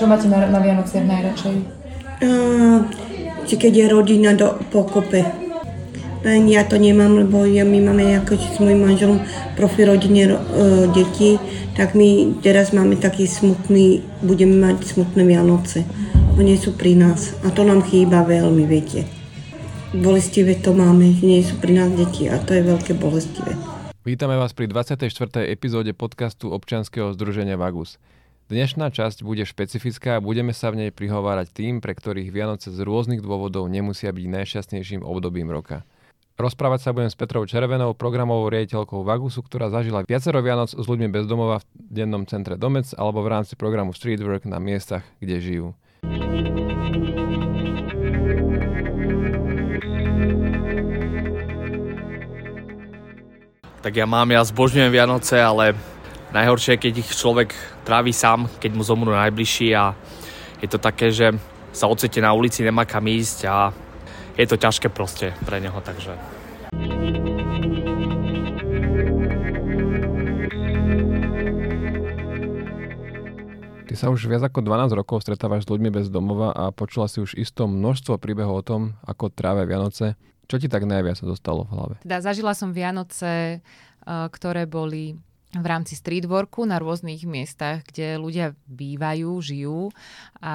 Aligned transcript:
Čo 0.00 0.08
máte 0.08 0.32
na, 0.32 0.48
na 0.48 0.64
Vianociach 0.64 1.04
najradšej? 1.04 1.56
Uh, 2.24 2.88
keď 3.44 3.72
je 3.76 3.86
rodina 3.92 4.32
do 4.32 4.56
pokope. 4.72 5.28
Len 6.24 6.48
ja 6.48 6.64
to 6.64 6.80
nemám, 6.80 7.20
lebo 7.20 7.44
ja, 7.44 7.68
my 7.68 7.84
máme 7.84 8.16
ako 8.16 8.32
s 8.40 8.56
mojim 8.64 8.80
manželom 8.80 9.20
profi 9.60 9.84
rodine 9.84 10.32
uh, 10.32 10.88
detí, 10.96 11.36
tak 11.76 11.92
my 11.92 12.40
teraz 12.40 12.72
máme 12.72 12.96
taký 12.96 13.28
smutný, 13.28 14.00
budeme 14.24 14.72
mať 14.72 14.88
smutné 14.88 15.20
Vianoce. 15.20 15.84
Oni 16.40 16.56
sú 16.56 16.72
pri 16.80 16.96
nás 16.96 17.36
a 17.44 17.52
to 17.52 17.60
nám 17.60 17.84
chýba 17.84 18.24
veľmi, 18.24 18.64
viete. 18.64 19.04
Bolestivé 19.92 20.56
to 20.64 20.72
máme, 20.72 21.12
nie 21.20 21.44
sú 21.44 21.60
pri 21.60 21.76
nás 21.76 21.92
deti 21.92 22.24
a 22.24 22.40
to 22.40 22.56
je 22.56 22.64
veľké 22.64 22.96
bolestivé. 22.96 23.52
Vítame 24.00 24.40
vás 24.40 24.56
pri 24.56 24.64
24. 24.64 25.44
epizóde 25.44 25.92
podcastu 25.92 26.48
občianskeho 26.56 27.12
združenia 27.12 27.60
Vagus. 27.60 28.00
Dnešná 28.50 28.90
časť 28.90 29.22
bude 29.22 29.46
špecifická 29.46 30.18
a 30.18 30.24
budeme 30.24 30.50
sa 30.50 30.74
v 30.74 30.82
nej 30.82 30.90
prihovárať 30.90 31.54
tým, 31.54 31.78
pre 31.78 31.94
ktorých 31.94 32.34
Vianoce 32.34 32.74
z 32.74 32.82
rôznych 32.82 33.22
dôvodov 33.22 33.70
nemusia 33.70 34.10
byť 34.10 34.26
najšťastnejším 34.26 35.06
obdobím 35.06 35.54
roka. 35.54 35.86
Rozprávať 36.34 36.82
sa 36.82 36.90
budem 36.90 37.06
s 37.06 37.14
Petrou 37.14 37.46
Červenou, 37.46 37.94
programovou 37.94 38.50
riaditeľkou 38.50 39.06
Vagusu, 39.06 39.46
ktorá 39.46 39.70
zažila 39.70 40.02
viacero 40.02 40.42
Vianoc 40.42 40.74
s 40.74 40.82
ľuďmi 40.82 41.14
bez 41.14 41.30
domova 41.30 41.62
v 41.62 41.66
dennom 41.78 42.26
centre 42.26 42.58
Domec 42.58 42.90
alebo 42.98 43.22
v 43.22 43.38
rámci 43.38 43.54
programu 43.54 43.94
Streetwork 43.94 44.42
na 44.50 44.58
miestach, 44.58 45.06
kde 45.22 45.38
žijú. 45.38 45.66
Tak 53.86 53.94
ja 53.94 54.10
mám, 54.10 54.26
ja 54.34 54.42
zbožňujem 54.42 54.90
Vianoce, 54.90 55.38
ale 55.38 55.78
Najhoršie 56.30 56.78
je, 56.78 56.82
keď 56.86 56.94
ich 57.02 57.10
človek 57.10 57.50
trávi 57.82 58.14
sám, 58.14 58.46
keď 58.62 58.70
mu 58.78 58.86
zomrú 58.86 59.10
najbližší 59.10 59.74
a 59.74 59.98
je 60.62 60.70
to 60.70 60.78
také, 60.78 61.10
že 61.10 61.34
sa 61.74 61.90
odsete 61.90 62.22
na 62.22 62.30
ulici, 62.30 62.62
nemá 62.62 62.86
kam 62.86 63.02
ísť 63.10 63.50
a 63.50 63.74
je 64.38 64.46
to 64.46 64.54
ťažké 64.54 64.94
proste 64.94 65.34
pre 65.42 65.58
neho, 65.58 65.74
takže... 65.82 66.14
Ty 73.90 73.94
sa 73.98 74.06
už 74.14 74.30
viac 74.30 74.46
ako 74.46 74.62
12 74.62 74.94
rokov 74.94 75.26
stretávaš 75.26 75.66
s 75.66 75.70
ľuďmi 75.74 75.90
bez 75.90 76.14
domova 76.14 76.54
a 76.54 76.70
počula 76.70 77.10
si 77.10 77.18
už 77.18 77.34
isto 77.34 77.66
množstvo 77.66 78.22
príbehov 78.22 78.62
o 78.62 78.62
tom, 78.62 78.94
ako 79.02 79.34
tráve 79.34 79.66
Vianoce. 79.66 80.14
Čo 80.46 80.62
ti 80.62 80.70
tak 80.70 80.86
najviac 80.86 81.18
dostalo 81.26 81.66
v 81.66 81.70
hlave? 81.74 81.94
Teda 82.06 82.22
zažila 82.22 82.54
som 82.54 82.70
Vianoce, 82.70 83.58
eh, 83.58 84.26
ktoré 84.30 84.70
boli 84.70 85.18
v 85.50 85.66
rámci 85.66 85.98
streetworku 85.98 86.62
na 86.62 86.78
rôznych 86.78 87.26
miestach, 87.26 87.82
kde 87.82 88.22
ľudia 88.22 88.54
bývajú, 88.70 89.30
žijú 89.42 89.90
a 90.38 90.54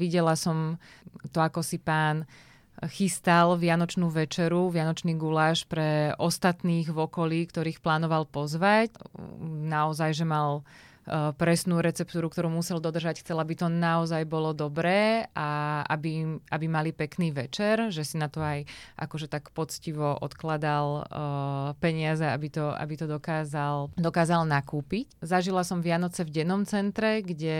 videla 0.00 0.32
som 0.32 0.80
to, 1.28 1.44
ako 1.44 1.60
si 1.60 1.76
pán 1.76 2.24
chystal 2.88 3.60
Vianočnú 3.60 4.08
večeru, 4.08 4.72
Vianočný 4.72 5.12
guláš 5.20 5.68
pre 5.68 6.16
ostatných 6.16 6.88
v 6.88 6.98
okolí, 7.04 7.44
ktorých 7.44 7.84
plánoval 7.84 8.24
pozvať. 8.24 8.96
Naozaj, 9.44 10.16
že 10.16 10.24
mal 10.24 10.64
presnú 11.08 11.80
receptúru, 11.80 12.28
ktorú 12.28 12.52
musel 12.52 12.78
dodržať. 12.78 13.24
Chcel, 13.24 13.40
aby 13.40 13.54
to 13.56 13.66
naozaj 13.66 14.22
bolo 14.28 14.52
dobré 14.52 15.26
a 15.32 15.82
aby, 15.88 16.38
aby 16.52 16.66
mali 16.68 16.90
pekný 16.92 17.32
večer, 17.32 17.88
že 17.88 18.04
si 18.04 18.20
na 18.20 18.28
to 18.28 18.44
aj 18.44 18.68
akože 19.00 19.26
tak 19.26 19.50
poctivo 19.50 20.14
odkladal 20.20 20.86
uh, 21.02 21.06
peniaze, 21.82 22.22
aby 22.22 22.52
to, 22.52 22.70
aby 22.76 22.94
to 23.00 23.06
dokázal, 23.08 23.90
dokázal 23.96 24.44
nakúpiť. 24.46 25.10
Zažila 25.24 25.64
som 25.66 25.82
Vianoce 25.82 26.22
v 26.22 26.30
dennom 26.30 26.62
centre, 26.68 27.24
kde 27.24 27.58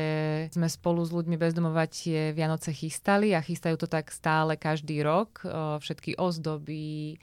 sme 0.52 0.68
spolu 0.68 1.02
s 1.02 1.10
ľuďmi 1.10 1.36
bezdomova 1.40 1.88
tie 1.88 2.30
Vianoce 2.36 2.70
chystali 2.70 3.32
a 3.32 3.42
chystajú 3.42 3.80
to 3.80 3.88
tak 3.88 4.12
stále 4.12 4.54
každý 4.54 5.02
rok. 5.02 5.42
Uh, 5.42 5.80
všetky 5.80 6.20
ozdoby, 6.20 7.18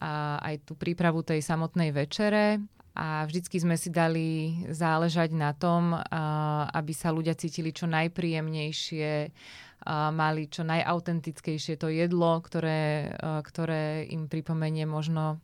a 0.00 0.40
aj 0.40 0.64
tú 0.64 0.72
prípravu 0.78 1.20
tej 1.20 1.44
samotnej 1.44 1.92
večere 1.92 2.62
a 2.96 3.22
vždycky 3.24 3.62
sme 3.62 3.78
si 3.78 3.88
dali 3.88 4.60
záležať 4.66 5.30
na 5.30 5.54
tom, 5.54 5.94
aby 6.74 6.92
sa 6.92 7.14
ľudia 7.14 7.38
cítili 7.38 7.70
čo 7.70 7.86
najpríjemnejšie, 7.86 9.30
mali 10.12 10.42
čo 10.50 10.66
najautentickejšie 10.66 11.78
to 11.80 11.88
jedlo, 11.88 12.42
ktoré, 12.42 13.14
ktoré 13.46 14.04
im 14.10 14.26
pripomenie 14.26 14.84
možno 14.84 15.40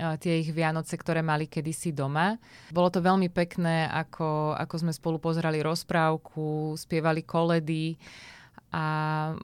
tie 0.00 0.40
ich 0.40 0.50
Vianoce, 0.56 0.96
ktoré 0.96 1.20
mali 1.20 1.44
kedysi 1.44 1.92
doma. 1.92 2.40
Bolo 2.72 2.88
to 2.88 3.04
veľmi 3.04 3.28
pekné, 3.28 3.84
ako, 3.84 4.56
ako 4.56 4.74
sme 4.80 4.92
spolu 4.96 5.20
pozerali 5.20 5.60
rozprávku, 5.60 6.72
spievali 6.80 7.20
koledy 7.20 8.00
a 8.72 8.86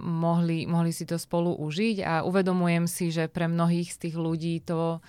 mohli, 0.00 0.64
mohli 0.64 0.96
si 0.96 1.04
to 1.04 1.20
spolu 1.20 1.52
užiť 1.60 1.96
a 2.00 2.12
uvedomujem 2.24 2.88
si, 2.88 3.12
že 3.12 3.28
pre 3.28 3.50
mnohých 3.52 3.90
z 3.92 4.08
tých 4.08 4.16
ľudí 4.16 4.64
to 4.64 5.04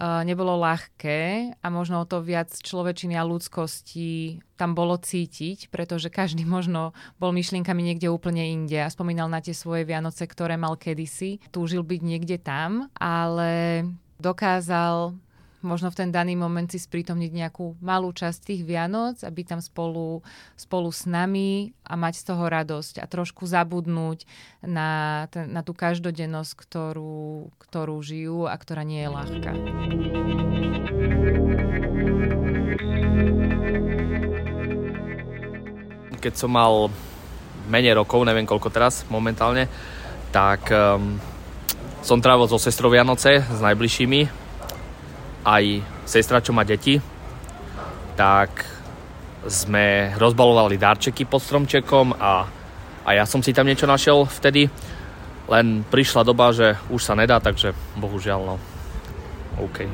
nebolo 0.00 0.60
ľahké 0.60 1.52
a 1.60 1.66
možno 1.72 2.04
o 2.04 2.08
to 2.08 2.20
viac 2.20 2.52
človečiny 2.52 3.16
a 3.16 3.24
ľudskosti 3.24 4.40
tam 4.56 4.72
bolo 4.72 4.96
cítiť, 4.96 5.68
pretože 5.68 6.12
každý 6.12 6.44
možno 6.56 6.92
bol 7.16 7.32
myšlienkami 7.32 7.82
niekde 7.82 8.12
úplne 8.12 8.44
inde 8.44 8.80
a 8.80 8.92
spomínal 8.92 9.28
na 9.28 9.40
tie 9.40 9.56
svoje 9.56 9.88
Vianoce, 9.88 10.24
ktoré 10.28 10.60
mal 10.60 10.76
kedysi. 10.76 11.40
Túžil 11.52 11.84
byť 11.84 12.00
niekde 12.04 12.36
tam, 12.40 12.92
ale 12.96 13.84
dokázal 14.16 15.16
možno 15.64 15.88
v 15.88 15.98
ten 16.04 16.10
daný 16.12 16.36
moment 16.36 16.68
si 16.68 16.76
sprítomniť 16.76 17.32
nejakú 17.32 17.78
malú 17.80 18.12
časť 18.12 18.52
tých 18.52 18.62
Vianoc 18.66 19.22
a 19.24 19.30
byť 19.32 19.46
tam 19.46 19.60
spolu, 19.64 20.20
spolu 20.58 20.88
s 20.92 21.08
nami 21.08 21.72
a 21.86 21.94
mať 21.96 22.14
z 22.20 22.24
toho 22.32 22.44
radosť 22.46 23.00
a 23.00 23.06
trošku 23.08 23.48
zabudnúť 23.48 24.28
na, 24.64 25.24
ten, 25.32 25.52
na 25.52 25.64
tú 25.64 25.72
každodennosť, 25.72 26.52
ktorú, 26.54 27.50
ktorú 27.58 27.96
žijú 28.02 28.46
a 28.46 28.54
ktorá 28.54 28.84
nie 28.84 29.02
je 29.02 29.10
ľahká. 29.10 29.52
Keď 36.20 36.34
som 36.34 36.50
mal 36.50 36.90
menej 37.70 37.98
rokov, 37.98 38.26
neviem 38.26 38.46
koľko 38.46 38.70
teraz 38.70 39.06
momentálne, 39.10 39.70
tak 40.34 40.66
um, 40.70 41.18
som 42.02 42.22
trávil 42.22 42.46
so 42.50 42.58
sestrou 42.58 42.90
Vianoce, 42.90 43.42
s 43.42 43.60
najbližšími 43.62 44.45
aj 45.46 45.64
sestra, 46.02 46.42
čo 46.42 46.50
má 46.50 46.66
deti, 46.66 46.98
tak 48.18 48.66
sme 49.46 50.10
rozbalovali 50.18 50.74
darčeky 50.74 51.22
pod 51.22 51.38
stromčekom 51.38 52.18
a, 52.18 52.50
a 53.06 53.10
ja 53.14 53.22
som 53.22 53.38
si 53.38 53.54
tam 53.54 53.70
niečo 53.70 53.86
našiel 53.86 54.26
vtedy. 54.26 54.66
Len 55.46 55.86
prišla 55.86 56.26
doba, 56.26 56.50
že 56.50 56.74
už 56.90 56.98
sa 57.06 57.14
nedá, 57.14 57.38
takže 57.38 57.70
bohužiaľ 57.94 58.40
no. 58.42 58.56
OK. 59.62 59.86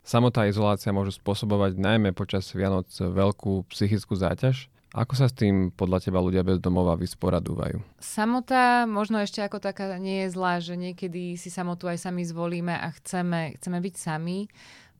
Samotná 0.00 0.50
izolácia 0.50 0.90
môže 0.90 1.14
spôsobovať 1.20 1.78
najmä 1.78 2.10
počas 2.16 2.48
Vianoc 2.50 2.88
veľkú 2.90 3.68
psychickú 3.70 4.18
záťaž. 4.18 4.66
Ako 4.90 5.14
sa 5.14 5.30
s 5.30 5.38
tým 5.38 5.70
podľa 5.70 6.02
teba 6.02 6.18
ľudia 6.18 6.42
bez 6.42 6.58
domova 6.58 6.98
vysporadúvajú? 6.98 7.78
Samota 8.02 8.90
možno 8.90 9.22
ešte 9.22 9.38
ako 9.38 9.62
taká 9.62 9.94
nie 10.02 10.26
je 10.26 10.34
zlá, 10.34 10.58
že 10.58 10.74
niekedy 10.74 11.38
si 11.38 11.46
samotu 11.46 11.86
aj 11.86 12.10
sami 12.10 12.26
zvolíme 12.26 12.74
a 12.74 12.90
chceme, 12.98 13.54
chceme 13.54 13.78
byť 13.78 13.94
sami. 13.94 14.50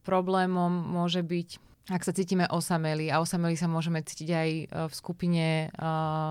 Problémom 0.06 0.70
môže 0.70 1.26
byť 1.26 1.70
ak 1.90 2.06
sa 2.06 2.14
cítime 2.14 2.46
osameli 2.46 3.10
a 3.10 3.18
osameli 3.18 3.58
sa 3.58 3.66
môžeme 3.66 3.98
cítiť 3.98 4.30
aj 4.30 4.50
e, 4.54 4.64
v 4.86 4.94
skupine, 4.94 5.48
e, 5.66 5.88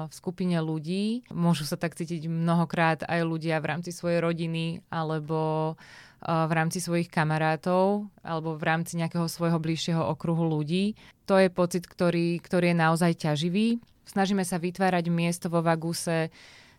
v 0.08 0.14
skupine 0.16 0.56
ľudí. 0.64 1.28
Môžu 1.36 1.68
sa 1.68 1.76
tak 1.76 2.00
cítiť 2.00 2.32
mnohokrát 2.32 3.04
aj 3.04 3.28
ľudia 3.28 3.60
v 3.60 3.76
rámci 3.76 3.92
svojej 3.92 4.24
rodiny 4.24 4.80
alebo 4.88 5.76
v 6.20 6.52
rámci 6.52 6.84
svojich 6.84 7.08
kamarátov 7.08 8.12
alebo 8.20 8.60
v 8.60 8.64
rámci 8.68 9.00
nejakého 9.00 9.28
svojho 9.32 9.56
bližšieho 9.56 10.04
okruhu 10.04 10.44
ľudí. 10.44 11.00
To 11.32 11.40
je 11.40 11.48
pocit, 11.48 11.88
ktorý, 11.88 12.44
ktorý 12.44 12.76
je 12.76 12.78
naozaj 12.78 13.12
ťaživý. 13.16 13.80
Snažíme 14.04 14.44
sa 14.44 14.60
vytvárať 14.60 15.08
miesto 15.08 15.48
vo 15.48 15.64
Vaguse 15.64 16.34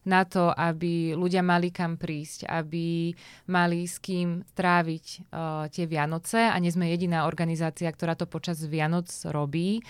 na 0.05 0.25
to, 0.25 0.49
aby 0.53 1.13
ľudia 1.13 1.45
mali 1.45 1.69
kam 1.69 2.01
prísť, 2.01 2.49
aby 2.49 3.13
mali 3.53 3.85
s 3.85 4.01
kým 4.01 4.45
tráviť 4.57 5.07
uh, 5.29 5.69
tie 5.69 5.85
Vianoce 5.85 6.41
a 6.49 6.57
nie 6.57 6.73
sme 6.73 6.89
jediná 6.89 7.29
organizácia, 7.29 7.89
ktorá 7.93 8.17
to 8.17 8.25
počas 8.25 8.65
Vianoc 8.65 9.09
robí. 9.29 9.85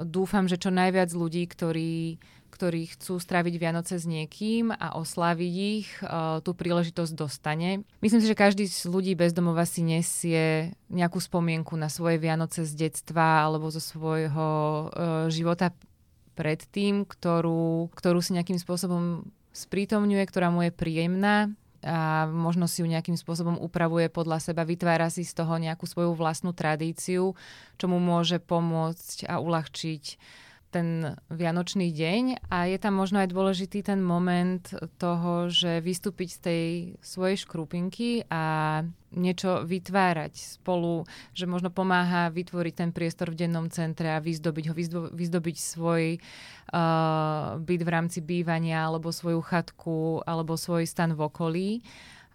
Dúfam, 0.00 0.48
že 0.48 0.56
čo 0.56 0.72
najviac 0.72 1.12
ľudí, 1.12 1.44
ktorí 1.44 2.16
ktorí 2.52 2.92
chcú 2.92 3.16
stráviť 3.16 3.56
Vianoce 3.56 3.96
s 3.96 4.04
niekým 4.04 4.68
a 4.76 4.92
osláviť 5.00 5.54
ich, 5.56 5.88
uh, 6.04 6.44
tú 6.44 6.52
príležitosť 6.52 7.12
dostane. 7.16 7.88
Myslím 8.04 8.20
si, 8.20 8.28
že 8.28 8.36
každý 8.36 8.68
z 8.68 8.84
ľudí 8.92 9.16
bezdomova 9.16 9.64
si 9.64 9.80
nesie 9.80 10.76
nejakú 10.92 11.16
spomienku 11.16 11.72
na 11.80 11.88
svoje 11.88 12.20
Vianoce 12.20 12.68
z 12.68 12.76
detstva 12.76 13.48
alebo 13.48 13.72
zo 13.72 13.80
svojho 13.80 14.48
uh, 14.52 15.32
života 15.32 15.72
predtým, 16.36 17.08
ktorú, 17.08 17.92
ktorú 17.96 18.20
si 18.20 18.36
nejakým 18.36 18.60
spôsobom 18.60 19.24
sprítomňuje, 19.52 20.24
ktorá 20.28 20.48
mu 20.48 20.64
je 20.64 20.72
príjemná. 20.72 21.52
a 21.82 22.30
možno 22.30 22.70
si 22.70 22.80
ju 22.80 22.86
nejakým 22.86 23.18
spôsobom 23.18 23.58
upravuje 23.58 24.06
podľa 24.06 24.38
seba, 24.38 24.62
vytvára 24.62 25.10
si 25.10 25.26
z 25.26 25.34
toho 25.34 25.58
nejakú 25.58 25.82
svoju 25.84 26.14
vlastnú 26.14 26.54
tradíciu, 26.54 27.34
čo 27.74 27.86
mu 27.90 27.98
môže 27.98 28.38
pomôcť 28.38 29.26
a 29.26 29.42
uľahčiť 29.42 30.04
ten 30.72 31.20
vianočný 31.28 31.92
deň 31.92 32.48
a 32.48 32.64
je 32.64 32.78
tam 32.80 32.96
možno 32.96 33.20
aj 33.20 33.28
dôležitý 33.28 33.84
ten 33.84 34.00
moment 34.00 34.64
toho, 34.96 35.52
že 35.52 35.84
vystúpiť 35.84 36.28
z 36.32 36.38
tej 36.40 36.64
svojej 37.04 37.36
škrupinky 37.44 38.24
a 38.32 38.80
niečo 39.12 39.68
vytvárať 39.68 40.56
spolu, 40.56 41.04
že 41.36 41.44
možno 41.44 41.68
pomáha 41.68 42.32
vytvoriť 42.32 42.74
ten 42.74 42.90
priestor 42.96 43.36
v 43.36 43.44
dennom 43.44 43.68
centre 43.68 44.08
a 44.08 44.24
vyzdobiť 44.24 44.64
ho, 44.72 44.74
vyzdobiť 45.12 45.56
svoj 45.60 46.16
uh, 46.16 47.60
byt 47.60 47.82
v 47.84 47.92
rámci 47.92 48.24
bývania 48.24 48.88
alebo 48.88 49.12
svoju 49.12 49.44
chatku 49.44 50.24
alebo 50.24 50.56
svoj 50.56 50.88
stan 50.88 51.12
v 51.12 51.20
okolí 51.28 51.70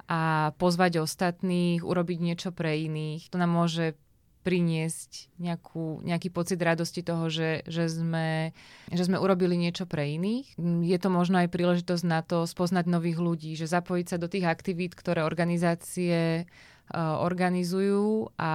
a 0.07 0.53
pozvať 0.55 1.03
ostatných, 1.03 1.83
urobiť 1.83 2.17
niečo 2.23 2.49
pre 2.55 2.79
iných. 2.79 3.27
To 3.27 3.41
nám 3.41 3.51
môže 3.51 3.99
priniesť 4.47 5.27
nejakú, 5.43 5.99
nejaký 6.07 6.31
pocit 6.31 6.55
radosti 6.55 7.03
toho, 7.03 7.27
že, 7.27 7.67
že, 7.67 7.91
sme, 7.91 8.55
že 8.87 9.03
sme 9.03 9.19
urobili 9.19 9.59
niečo 9.59 9.83
pre 9.83 10.15
iných. 10.15 10.55
Je 10.87 10.97
to 11.03 11.11
možno 11.11 11.43
aj 11.43 11.51
príležitosť 11.51 12.03
na 12.07 12.23
to 12.23 12.47
spoznať 12.47 12.87
nových 12.87 13.19
ľudí, 13.19 13.59
že 13.59 13.67
zapojiť 13.67 14.05
sa 14.07 14.15
do 14.15 14.31
tých 14.31 14.47
aktivít, 14.47 14.95
ktoré 14.95 15.27
organizácie 15.27 16.47
uh, 16.47 17.19
organizujú 17.19 18.31
a 18.39 18.53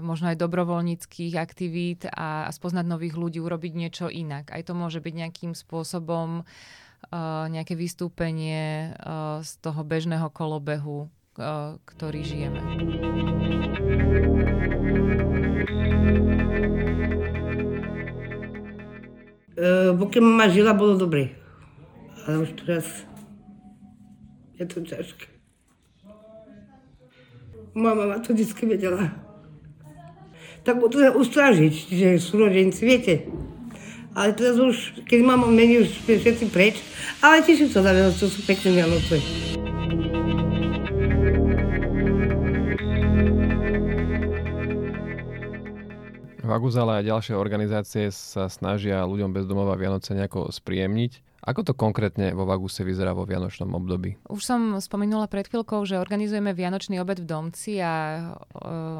možno 0.00 0.32
aj 0.32 0.40
dobrovoľníckých 0.40 1.36
aktivít 1.36 2.08
a, 2.08 2.48
spoznať 2.48 2.88
nových 2.88 3.20
ľudí, 3.20 3.44
urobiť 3.44 3.72
niečo 3.76 4.06
inak. 4.08 4.48
Aj 4.56 4.64
to 4.64 4.72
môže 4.72 5.04
byť 5.04 5.14
nejakým 5.20 5.52
spôsobom 5.52 6.48
uh, 6.48 7.44
nejaké 7.52 7.76
vystúpenie 7.76 8.96
uh, 8.96 9.44
z 9.44 9.52
toho 9.60 9.84
bežného 9.84 10.32
kolobehu, 10.32 11.12
ktorý 11.84 12.20
žijeme. 12.20 12.60
Pokiaľ 19.96 20.22
mama 20.24 20.46
žila, 20.50 20.76
bolo 20.76 20.98
dobre. 20.98 21.34
Ale 22.26 22.44
už 22.44 22.50
teraz 22.60 22.86
je 24.60 24.64
to 24.68 24.84
ťažké. 24.84 25.26
Moja 27.72 27.94
mama 27.94 28.18
to 28.18 28.34
vždy 28.34 28.66
vedela. 28.66 29.14
Tak 30.66 30.76
to 30.76 31.00
ustražiť, 31.16 31.72
že 31.88 32.08
sú 32.20 32.36
rodenci, 32.42 32.84
viete. 32.84 33.24
Ale 34.12 34.34
teraz 34.34 34.58
už, 34.58 35.06
keď 35.06 35.20
mám 35.22 35.46
menu, 35.48 35.86
už 35.86 36.02
všetci 36.04 36.50
preč. 36.50 36.82
Ale 37.22 37.46
sa 37.46 37.80
na 37.80 37.94
Vianoce, 37.94 38.20
to 38.20 38.28
sú 38.28 38.42
pekné 38.42 38.82
Vianoce. 38.82 39.69
Vagus, 46.50 46.74
ale 46.74 46.98
aj 46.98 47.06
ďalšie 47.06 47.34
organizácie 47.38 48.10
sa 48.10 48.50
snažia 48.50 49.06
ľuďom 49.06 49.30
bez 49.30 49.46
domova 49.46 49.78
Vianoce 49.78 50.18
nejako 50.18 50.50
spríjemniť. 50.50 51.22
Ako 51.40 51.64
to 51.64 51.72
konkrétne 51.72 52.36
vo 52.36 52.44
Vaguse 52.44 52.84
vyzerá 52.84 53.16
vo 53.16 53.24
vianočnom 53.24 53.72
období? 53.72 54.20
Už 54.28 54.44
som 54.44 54.76
spomenula 54.76 55.24
pred 55.24 55.48
chvíľkou, 55.48 55.88
že 55.88 55.96
organizujeme 55.96 56.52
vianočný 56.52 57.00
obed 57.00 57.24
v 57.24 57.30
Domci 57.32 57.80
a 57.80 58.20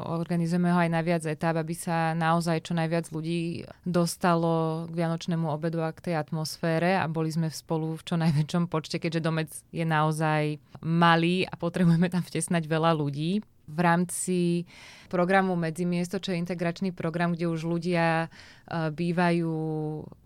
organizujeme 0.09 0.73
ho 0.73 0.79
aj 0.81 0.89
na 0.89 1.05
viac 1.05 1.21
etáp, 1.29 1.53
aby 1.61 1.77
sa 1.77 2.17
naozaj 2.17 2.65
čo 2.65 2.73
najviac 2.73 3.13
ľudí 3.13 3.69
dostalo 3.85 4.89
k 4.89 4.93
vianočnému 4.97 5.45
obedu 5.53 5.85
a 5.85 5.93
k 5.93 6.09
tej 6.09 6.15
atmosfére 6.17 6.97
a 6.97 7.05
boli 7.05 7.29
sme 7.29 7.53
spolu 7.53 7.93
v 7.93 8.05
čo 8.09 8.17
najväčšom 8.17 8.73
počte, 8.73 8.97
keďže 8.97 9.21
domec 9.21 9.49
je 9.69 9.85
naozaj 9.85 10.57
malý 10.81 11.45
a 11.45 11.53
potrebujeme 11.53 12.09
tam 12.09 12.25
vtesnať 12.25 12.65
veľa 12.65 12.97
ľudí 12.97 13.45
v 13.71 13.79
rámci 13.79 14.39
programu 15.11 15.59
Medzimiesto, 15.59 16.19
čo 16.19 16.31
je 16.31 16.39
integračný 16.39 16.95
program, 16.95 17.35
kde 17.35 17.51
už 17.51 17.67
ľudia 17.67 18.27
e, 18.27 18.27
bývajú, 18.91 19.55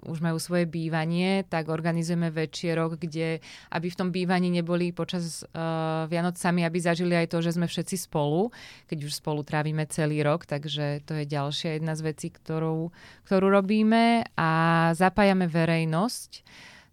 už 0.05 0.17
majú 0.21 0.37
svoje 0.37 0.69
bývanie, 0.69 1.41
tak 1.49 1.69
organizujeme 1.69 2.29
večierok, 2.29 3.01
kde, 3.01 3.41
aby 3.73 3.87
v 3.89 3.97
tom 3.97 4.09
bývaní 4.13 4.53
neboli 4.53 4.93
počas 4.93 5.41
uh, 5.41 6.05
Vianoc 6.05 6.37
sami, 6.37 6.61
aby 6.61 6.77
zažili 6.77 7.17
aj 7.17 7.33
to, 7.33 7.41
že 7.41 7.57
sme 7.57 7.65
všetci 7.65 8.05
spolu, 8.05 8.53
keď 8.85 9.09
už 9.09 9.17
spolu 9.17 9.41
trávime 9.41 9.89
celý 9.89 10.21
rok, 10.21 10.45
takže 10.45 11.01
to 11.09 11.17
je 11.17 11.25
ďalšia 11.25 11.81
jedna 11.81 11.97
z 11.97 12.05
vecí, 12.05 12.27
ktorú, 12.29 12.93
ktorú 13.25 13.47
robíme 13.49 14.29
a 14.37 14.51
zapájame 14.93 15.49
verejnosť. 15.49 16.45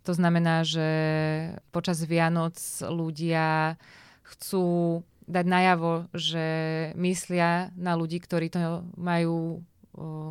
To 0.02 0.12
znamená, 0.16 0.66
že 0.66 0.88
počas 1.70 2.02
Vianoc 2.02 2.58
ľudia 2.82 3.78
chcú 4.26 5.00
dať 5.32 5.46
najavo, 5.48 6.12
že 6.12 6.44
myslia 7.00 7.72
na 7.74 7.96
ľudí, 7.96 8.20
ktorí 8.20 8.52
to 8.52 8.84
majú 9.00 9.64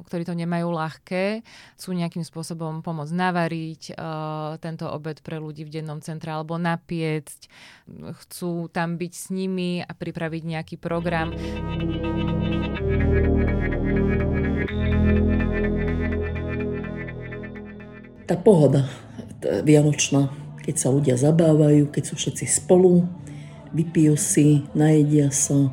ktorí 0.09 0.25
to 0.25 0.33
nemajú 0.33 0.73
ľahké, 0.73 1.45
chcú 1.77 1.89
nejakým 1.93 2.25
spôsobom 2.25 2.81
pomôcť 2.81 3.13
navariť 3.13 3.93
tento 4.57 4.85
obed 4.89 5.21
pre 5.21 5.37
ľudí 5.37 5.69
v 5.69 5.73
dennom 5.77 6.01
centre 6.01 6.33
alebo 6.33 6.57
napiecť, 6.57 7.45
chcú 8.25 8.73
tam 8.73 8.97
byť 8.97 9.13
s 9.13 9.29
nimi 9.29 9.85
a 9.85 9.91
pripraviť 9.93 10.43
nejaký 10.49 10.75
program. 10.81 11.29
Tá 18.25 18.33
pohoda 18.33 18.89
vianočná, 19.61 20.33
keď 20.65 20.75
sa 20.81 20.89
ľudia 20.89 21.21
zabávajú, 21.21 21.93
keď 21.93 22.03
sú 22.09 22.17
všetci 22.17 22.49
spolu, 22.49 23.05
vypijú 23.71 24.15
si, 24.19 24.67
najedia 24.75 25.31
sa 25.31 25.71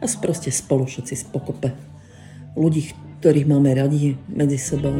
a 0.00 0.06
proste 0.20 0.48
spolu 0.48 0.88
všetci 0.88 1.28
spokope. 1.28 1.72
Ľudí, 2.56 2.92
ktorých 3.20 3.48
máme 3.48 3.76
radi 3.76 4.16
medzi 4.32 4.56
sebou. 4.56 4.96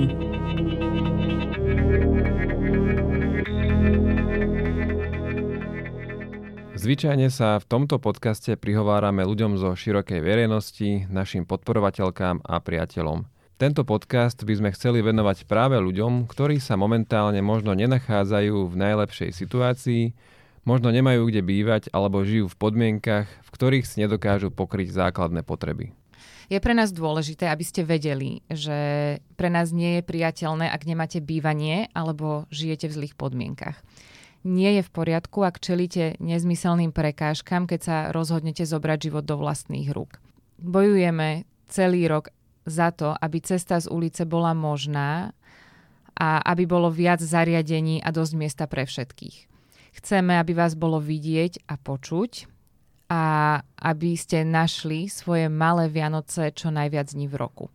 Zvyčajne 6.81 7.29
sa 7.29 7.61
v 7.61 7.69
tomto 7.69 8.01
podcaste 8.01 8.57
prihovárame 8.57 9.21
ľuďom 9.21 9.61
zo 9.61 9.77
širokej 9.77 10.25
verejnosti, 10.25 11.05
našim 11.13 11.45
podporovateľkám 11.45 12.41
a 12.41 12.57
priateľom. 12.57 13.29
Tento 13.61 13.85
podcast 13.85 14.41
by 14.41 14.57
sme 14.57 14.71
chceli 14.73 15.05
venovať 15.05 15.45
práve 15.45 15.77
ľuďom, 15.77 16.25
ktorí 16.25 16.57
sa 16.57 16.81
momentálne 16.81 17.45
možno 17.45 17.77
nenachádzajú 17.77 18.73
v 18.73 18.75
najlepšej 18.81 19.31
situácii, 19.37 20.17
možno 20.65 20.93
nemajú 20.93 21.29
kde 21.29 21.41
bývať 21.45 21.83
alebo 21.91 22.25
žijú 22.25 22.49
v 22.51 22.59
podmienkach, 22.61 23.27
v 23.27 23.49
ktorých 23.51 23.89
si 23.89 24.05
nedokážu 24.05 24.53
pokryť 24.53 24.93
základné 24.93 25.45
potreby. 25.45 25.93
Je 26.51 26.59
pre 26.59 26.75
nás 26.75 26.91
dôležité, 26.91 27.47
aby 27.47 27.63
ste 27.63 27.87
vedeli, 27.87 28.43
že 28.51 28.75
pre 29.39 29.47
nás 29.47 29.71
nie 29.71 29.99
je 29.99 30.03
priateľné, 30.03 30.67
ak 30.67 30.83
nemáte 30.83 31.23
bývanie 31.23 31.87
alebo 31.95 32.51
žijete 32.51 32.91
v 32.91 32.97
zlých 32.99 33.15
podmienkach. 33.15 33.79
Nie 34.43 34.81
je 34.81 34.83
v 34.83 34.91
poriadku, 34.91 35.47
ak 35.47 35.63
čelíte 35.63 36.19
nezmyselným 36.19 36.91
prekážkam, 36.91 37.69
keď 37.71 37.81
sa 37.81 37.97
rozhodnete 38.11 38.67
zobrať 38.67 38.99
život 39.13 39.25
do 39.29 39.39
vlastných 39.39 39.93
rúk. 39.95 40.19
Bojujeme 40.59 41.47
celý 41.71 42.09
rok 42.11 42.35
za 42.67 42.91
to, 42.91 43.15
aby 43.15 43.39
cesta 43.45 43.79
z 43.79 43.87
ulice 43.87 44.27
bola 44.27 44.57
možná 44.57 45.37
a 46.19 46.41
aby 46.43 46.67
bolo 46.67 46.91
viac 46.91 47.23
zariadení 47.23 48.03
a 48.03 48.11
dosť 48.11 48.33
miesta 48.35 48.65
pre 48.67 48.89
všetkých. 48.89 49.50
Chceme, 49.91 50.39
aby 50.39 50.55
vás 50.55 50.79
bolo 50.79 51.03
vidieť 51.03 51.67
a 51.67 51.75
počuť 51.75 52.47
a 53.11 53.23
aby 53.83 54.15
ste 54.15 54.47
našli 54.47 55.11
svoje 55.11 55.51
malé 55.51 55.91
Vianoce 55.91 56.55
čo 56.55 56.71
najviac 56.71 57.11
dní 57.11 57.27
v 57.27 57.37
roku. 57.37 57.67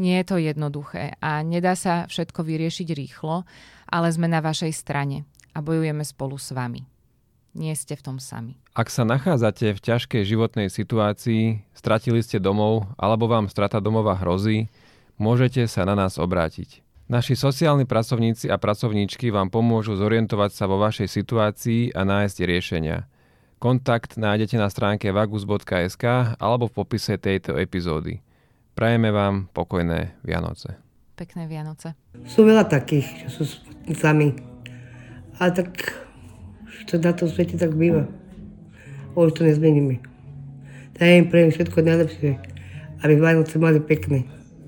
Nie 0.00 0.24
je 0.24 0.26
to 0.32 0.36
jednoduché 0.40 1.20
a 1.20 1.44
nedá 1.44 1.76
sa 1.76 2.08
všetko 2.08 2.40
vyriešiť 2.48 2.88
rýchlo, 2.96 3.44
ale 3.92 4.08
sme 4.08 4.24
na 4.24 4.40
vašej 4.40 4.72
strane 4.72 5.28
a 5.52 5.60
bojujeme 5.60 6.00
spolu 6.00 6.40
s 6.40 6.56
vami. 6.56 6.88
Nie 7.52 7.76
ste 7.76 8.00
v 8.00 8.04
tom 8.08 8.16
sami. 8.16 8.56
Ak 8.72 8.88
sa 8.88 9.04
nachádzate 9.04 9.76
v 9.76 9.84
ťažkej 9.84 10.24
životnej 10.24 10.72
situácii, 10.72 11.60
stratili 11.76 12.24
ste 12.24 12.40
domov 12.40 12.88
alebo 12.96 13.28
vám 13.28 13.52
strata 13.52 13.76
domova 13.84 14.16
hrozí, 14.16 14.72
môžete 15.20 15.68
sa 15.68 15.84
na 15.84 15.92
nás 15.92 16.16
obrátiť. 16.16 16.80
Naši 17.12 17.36
sociálni 17.36 17.84
pracovníci 17.84 18.48
a 18.48 18.56
pracovníčky 18.56 19.28
vám 19.28 19.52
pomôžu 19.52 20.00
zorientovať 20.00 20.56
sa 20.56 20.64
vo 20.64 20.80
vašej 20.80 21.12
situácii 21.12 21.92
a 21.92 22.08
nájsť 22.08 22.36
riešenia. 22.40 23.04
Kontakt 23.60 24.16
nájdete 24.16 24.56
na 24.56 24.72
stránke 24.72 25.12
vagus.sk 25.12 26.04
alebo 26.40 26.72
v 26.72 26.76
popise 26.80 27.20
tejto 27.20 27.60
epizódy. 27.60 28.24
Prajeme 28.72 29.12
vám 29.12 29.52
pokojné 29.52 30.16
Vianoce. 30.24 30.80
Pekné 31.12 31.44
Vianoce. 31.52 31.92
Sú 32.24 32.48
veľa 32.48 32.64
takých, 32.64 33.28
čo 33.28 33.44
sú 33.44 33.60
sami. 33.92 34.32
Ale 35.36 35.52
tak, 35.52 35.92
čo 36.88 36.96
na 36.96 37.12
tom 37.12 37.28
svete 37.28 37.60
tak 37.60 37.76
býva. 37.76 38.08
Už 39.20 39.36
to 39.36 39.44
nezmeníme. 39.44 40.00
Tak 40.96 41.04
ja 41.04 41.20
im 41.20 41.28
prajem 41.28 41.52
všetko 41.52 41.76
najlepšie, 41.76 42.40
aby 43.04 43.14
Vianoce 43.20 43.60
mali 43.60 43.84
pekné. 43.84 44.24